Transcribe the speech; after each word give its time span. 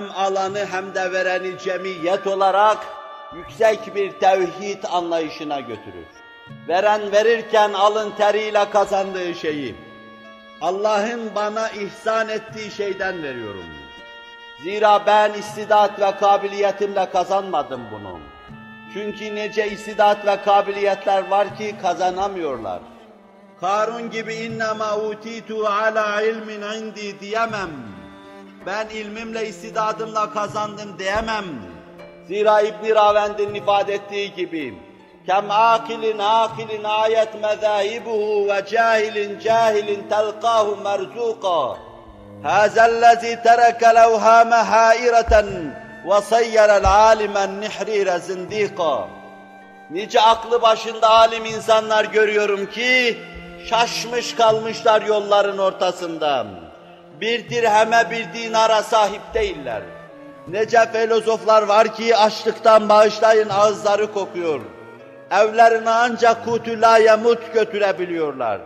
hem 0.00 0.10
alanı 0.10 0.66
hem 0.70 0.94
de 0.94 1.12
vereni 1.12 1.58
cemiyet 1.58 2.26
olarak 2.26 2.78
yüksek 3.34 3.94
bir 3.94 4.12
tevhid 4.12 4.84
anlayışına 4.90 5.60
götürür. 5.60 6.06
Veren 6.68 7.12
verirken 7.12 7.72
alın 7.72 8.10
teriyle 8.10 8.70
kazandığı 8.70 9.34
şeyi, 9.34 9.74
Allah'ın 10.60 11.34
bana 11.34 11.68
ihsan 11.68 12.28
ettiği 12.28 12.70
şeyden 12.70 13.22
veriyorum. 13.22 13.64
Zira 14.62 15.06
ben 15.06 15.32
istidat 15.32 16.00
ve 16.00 16.16
kabiliyetimle 16.16 17.10
kazanmadım 17.10 17.80
bunu. 17.92 18.18
Çünkü 18.94 19.34
nece 19.34 19.70
istidat 19.70 20.26
ve 20.26 20.42
kabiliyetler 20.42 21.28
var 21.28 21.56
ki 21.56 21.74
kazanamıyorlar. 21.82 22.80
Karun 23.60 24.10
gibi 24.10 24.34
innema 24.34 24.96
utitu 24.96 25.66
ala 25.66 26.22
ilmin 26.22 26.62
indi 26.62 27.20
diyemem. 27.20 27.70
Ben 28.66 28.88
ilmimle 28.88 29.48
istidadımla 29.48 30.32
kazandım 30.32 30.98
diyemem. 30.98 31.44
Zira 32.28 32.60
İbn 32.60 32.94
Ravend'in 32.94 33.54
ifade 33.54 33.94
ettiği 33.94 34.34
gibi 34.34 34.89
kem 35.26 35.50
akilin 35.50 36.18
akilin 36.18 36.84
ayet 36.84 37.42
mezahibuhu 37.42 38.48
ve 38.48 38.66
cahilin 38.70 39.38
cahilin 39.40 40.08
telqahu 40.08 40.76
merzuqa. 40.84 41.76
Hazellezi 42.42 43.42
tereke 43.42 43.94
levhame 43.94 44.56
haireten 44.56 45.46
ve 46.10 46.20
sayyarel 46.20 46.84
alimen 46.84 47.60
nihrire 47.60 48.18
zindika. 48.18 49.08
Nice 49.90 50.20
aklı 50.20 50.62
başında 50.62 51.10
alim 51.10 51.44
insanlar 51.44 52.04
görüyorum 52.04 52.66
ki 52.70 53.18
şaşmış 53.68 54.34
kalmışlar 54.34 55.02
yolların 55.02 55.58
ortasında. 55.58 56.46
Bir 57.20 57.50
dirheme 57.50 58.10
bir 58.10 58.32
dinara 58.34 58.82
sahip 58.82 59.20
değiller. 59.34 59.82
Nece 60.48 60.92
filozoflar 60.92 61.62
var 61.62 61.94
ki 61.94 62.16
açlıktan 62.16 62.88
bağışlayın 62.88 63.48
ağızları 63.48 64.12
kokuyor. 64.12 64.60
Evlerine 65.30 65.90
ancak 65.90 66.44
kutu 66.44 66.80
la 66.80 66.98
yemut 66.98 67.54
götürebiliyorlar. 67.54 68.60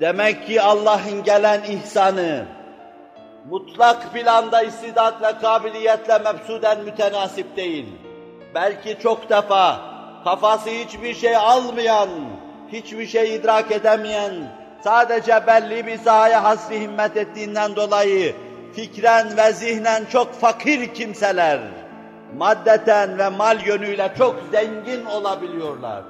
Demek 0.00 0.46
ki 0.46 0.62
Allah'ın 0.62 1.24
gelen 1.24 1.62
ihsanı, 1.62 2.44
mutlak 3.50 4.12
planda 4.12 4.62
istidat 4.62 5.22
ve 5.22 5.38
kabiliyetle 5.42 6.18
mebsuden 6.18 6.80
mütenasip 6.80 7.56
değil. 7.56 7.86
Belki 8.54 8.98
çok 9.02 9.30
defa 9.30 9.80
kafası 10.24 10.70
hiçbir 10.70 11.14
şey 11.14 11.36
almayan, 11.36 12.08
hiçbir 12.72 13.06
şey 13.06 13.34
idrak 13.34 13.72
edemeyen, 13.72 14.32
sadece 14.84 15.46
belli 15.46 15.86
bir 15.86 15.98
sahaya 15.98 16.44
hasri 16.44 16.80
himmet 16.80 17.16
ettiğinden 17.16 17.76
dolayı 17.76 18.34
fikren 18.76 19.36
ve 19.36 19.52
zihnen 19.52 20.04
çok 20.12 20.40
fakir 20.40 20.94
kimseler, 20.94 21.60
maddeten 22.36 23.18
ve 23.18 23.28
mal 23.28 23.66
yönüyle 23.66 24.12
çok 24.18 24.36
zengin 24.52 25.04
olabiliyorlar. 25.04 26.02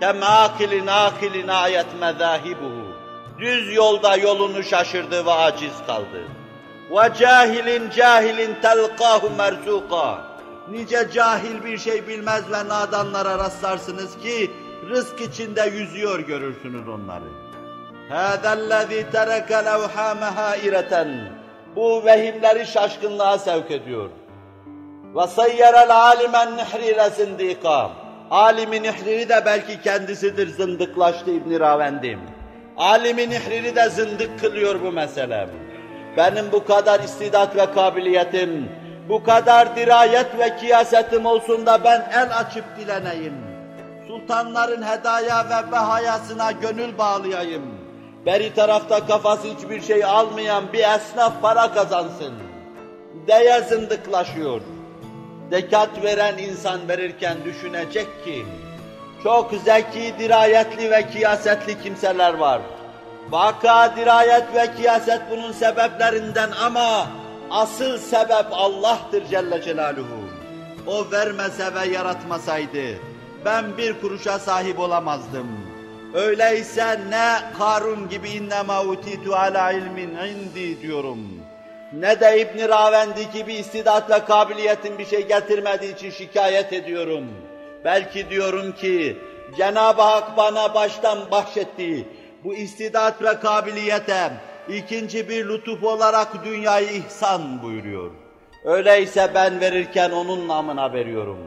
Kemakilin 0.00 0.86
akilin 0.86 1.48
ayet 1.48 1.86
mezahibuhu. 2.00 2.92
Düz 3.38 3.74
yolda 3.74 4.16
yolunu 4.16 4.62
şaşırdı 4.62 5.26
ve 5.26 5.32
aciz 5.32 5.86
kaldı. 5.86 6.22
Ve 6.90 7.14
cahilin 7.18 7.90
cahilin 7.90 8.54
telqahu 8.62 9.30
merzuka. 9.38 10.32
Nice 10.70 11.08
cahil 11.14 11.64
bir 11.64 11.78
şey 11.78 12.08
bilmez 12.08 12.52
ve 12.52 12.68
nadanlara 12.68 13.38
rastlarsınız 13.38 14.18
ki 14.18 14.50
rızk 14.90 15.20
içinde 15.20 15.70
yüzüyor 15.74 16.18
görürsünüz 16.18 16.88
onları. 16.88 17.24
Hâzellezî 18.08 19.10
tereke 19.12 19.54
levhâme 19.54 20.26
hâireten. 20.26 21.32
Bu 21.76 22.04
vehimleri 22.04 22.66
şaşkınlığa 22.66 23.38
sevk 23.38 23.70
ediyor. 23.70 24.10
Ve 25.16 25.26
sayyerel 25.26 25.96
alimen 25.96 26.56
nihrîle 26.56 27.10
zindîkâ. 27.10 27.90
Alimi 28.30 28.82
nihriri 28.82 29.28
de 29.28 29.42
belki 29.46 29.82
kendisidir 29.82 30.48
zındıklaştı 30.48 31.30
İbn 31.30 31.60
Ravendim. 31.60 32.20
Alimi 32.76 33.30
nihriri 33.30 33.76
de 33.76 33.88
zındık 33.88 34.40
kılıyor 34.40 34.82
bu 34.82 34.92
mesele. 34.92 35.48
Benim 36.16 36.52
bu 36.52 36.64
kadar 36.64 37.00
istidat 37.00 37.56
ve 37.56 37.72
kabiliyetim, 37.74 38.68
bu 39.08 39.24
kadar 39.24 39.76
dirayet 39.76 40.38
ve 40.38 40.56
kiyasetim 40.56 41.26
olsun 41.26 41.66
da 41.66 41.84
ben 41.84 42.10
el 42.14 42.38
açıp 42.38 42.64
dileneyim. 42.76 43.34
Sultanların 44.08 44.82
hedaya 44.82 45.44
ve 45.44 45.72
behayasına 45.72 46.52
gönül 46.52 46.98
bağlayayım. 46.98 47.62
Beri 48.26 48.54
tarafta 48.54 49.06
kafası 49.06 49.48
hiçbir 49.48 49.80
şey 49.80 50.04
almayan 50.04 50.72
bir 50.72 50.84
esnaf 50.84 51.32
para 51.42 51.74
kazansın. 51.74 52.34
Deye 53.26 53.60
zındıklaşıyor. 53.60 54.60
Zekat 55.52 56.04
veren 56.04 56.38
insan 56.38 56.88
verirken 56.88 57.36
düşünecek 57.44 58.24
ki, 58.24 58.46
çok 59.22 59.50
zeki, 59.64 60.14
dirayetli 60.18 60.90
ve 60.90 61.10
kiyasetli 61.10 61.82
kimseler 61.82 62.34
var. 62.34 62.60
Vaka, 63.30 63.96
dirayet 63.96 64.54
ve 64.54 64.74
kiyaset 64.76 65.20
bunun 65.30 65.52
sebeplerinden 65.52 66.50
ama 66.64 67.06
asıl 67.50 67.98
sebep 67.98 68.46
Allah'tır 68.52 69.26
Celle 69.26 69.62
Celaluhu. 69.62 70.22
O 70.86 71.10
vermese 71.12 71.74
ve 71.74 71.88
yaratmasaydı 71.88 72.98
ben 73.44 73.76
bir 73.78 74.00
kuruşa 74.00 74.38
sahip 74.38 74.78
olamazdım. 74.78 75.46
Öyleyse 76.14 77.00
ne 77.08 77.58
Karun 77.58 78.08
gibi 78.08 78.30
innema 78.30 78.82
utitu 78.82 79.34
ala 79.34 79.72
ilmin 79.72 80.10
indi 80.14 80.82
diyorum. 80.82 81.41
Ne 81.92 82.20
de 82.20 82.40
İbn 82.40 82.68
Ravendi 82.68 83.30
gibi 83.30 83.54
istidat 83.54 84.10
ve 84.10 84.24
kabiliyetin 84.24 84.98
bir 84.98 85.06
şey 85.06 85.28
getirmediği 85.28 85.94
için 85.94 86.10
şikayet 86.10 86.72
ediyorum. 86.72 87.24
Belki 87.84 88.30
diyorum 88.30 88.72
ki 88.72 89.16
Cenab-ı 89.56 90.02
Hak 90.02 90.36
bana 90.36 90.74
baştan 90.74 91.30
bahşettiği 91.30 92.08
bu 92.44 92.54
istidat 92.54 93.22
ve 93.22 93.40
kabiliyete 93.40 94.32
ikinci 94.68 95.28
bir 95.28 95.48
lütuf 95.48 95.84
olarak 95.84 96.44
dünyayı 96.44 96.88
ihsan 96.88 97.62
buyuruyor. 97.62 98.10
Öyleyse 98.64 99.30
ben 99.34 99.60
verirken 99.60 100.10
onun 100.10 100.48
namına 100.48 100.92
veriyorum. 100.92 101.38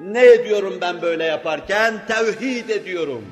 Ne 0.00 0.26
ediyorum 0.26 0.78
ben 0.80 1.02
böyle 1.02 1.24
yaparken? 1.24 1.94
Tevhid 2.08 2.68
ediyorum. 2.68 3.24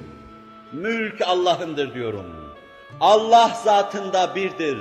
Mülk 0.72 1.22
Allah'ındır 1.26 1.94
diyorum. 1.94 2.54
Allah 3.00 3.60
zatında 3.64 4.34
birdir. 4.34 4.78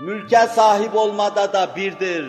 Mülke 0.00 0.46
sahip 0.46 0.96
olmada 0.96 1.52
da 1.52 1.76
birdir. 1.76 2.26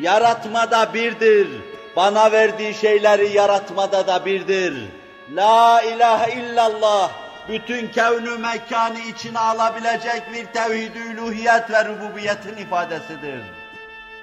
Yaratmada 0.00 0.94
birdir. 0.94 1.48
Bana 1.96 2.32
verdiği 2.32 2.74
şeyleri 2.74 3.36
yaratmada 3.36 4.06
da 4.06 4.24
birdir. 4.24 4.74
La 5.34 5.82
ilahe 5.82 6.32
illallah 6.32 7.10
bütün 7.48 7.88
kevnü 7.88 8.38
mekanı 8.38 8.98
içine 8.98 9.38
alabilecek 9.38 10.22
bir 10.34 10.46
tevhid-i 10.46 11.20
uluhiyet 11.20 11.70
ve 11.70 11.84
rububiyetin 11.84 12.56
ifadesidir. 12.56 13.40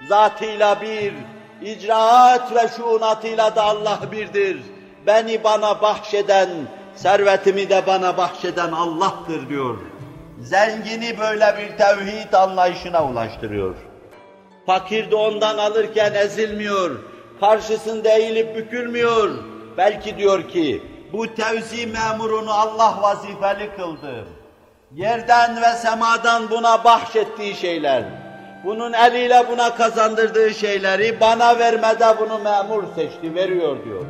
Zatıyla 0.07 0.81
bir, 0.81 1.13
icraat 1.61 2.55
ve 2.55 2.67
şuunatıyla 2.77 3.55
da 3.55 3.63
Allah 3.63 3.99
birdir. 4.11 4.57
Beni 5.07 5.43
bana 5.43 5.81
bahşeden, 5.81 6.49
servetimi 6.95 7.69
de 7.69 7.87
bana 7.87 8.17
bahşeden 8.17 8.71
Allah'tır 8.71 9.49
diyor. 9.49 9.77
Zengini 10.45 11.19
böyle 11.19 11.55
bir 11.57 11.77
tevhid 11.77 12.33
anlayışına 12.33 13.05
ulaştırıyor. 13.05 13.75
Fakir 14.65 15.11
de 15.11 15.15
ondan 15.15 15.57
alırken 15.57 16.13
ezilmiyor, 16.13 16.91
karşısında 17.39 18.09
eğilip 18.09 18.55
bükülmüyor. 18.55 19.29
Belki 19.77 20.17
diyor 20.17 20.49
ki, 20.49 20.83
bu 21.13 21.35
tevzi 21.35 21.87
memurunu 21.87 22.51
Allah 22.51 23.01
vazifeli 23.01 23.75
kıldı. 23.75 24.25
Yerden 24.95 25.61
ve 25.61 25.71
semadan 25.71 26.49
buna 26.49 26.83
bahşettiği 26.83 27.55
şeyler, 27.55 28.03
bunun 28.65 28.93
eliyle 28.93 29.43
buna 29.51 29.75
kazandırdığı 29.75 30.53
şeyleri 30.53 31.19
bana 31.19 31.59
vermede 31.59 32.19
bunu 32.19 32.39
memur 32.39 32.83
seçti, 32.95 33.35
veriyor 33.35 33.85
diyor. 33.85 34.05